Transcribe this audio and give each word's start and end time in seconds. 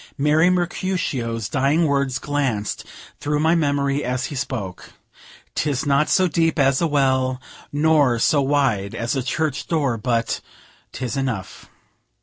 Merry 0.17 0.49
Mercutio's 0.49 1.47
dying 1.47 1.85
words 1.85 2.17
glanced 2.17 2.85
through 3.19 3.39
my 3.39 3.53
memory 3.53 4.03
as 4.03 4.25
he 4.25 4.35
spoke: 4.35 4.93
"'Tis 5.53 5.85
not 5.85 6.09
so 6.09 6.27
deep 6.27 6.57
as 6.57 6.81
a 6.81 6.87
well, 6.87 7.39
nor 7.71 8.17
so 8.17 8.41
wide 8.41 8.95
as 8.95 9.15
a 9.15 9.21
church 9.21 9.67
door, 9.67 9.97
but 9.97 10.41
'tis 10.91 11.15
enough." 11.17 11.67